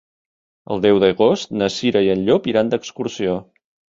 [0.75, 3.37] El deu d'agost na Cira i en Llop iran d'excursió.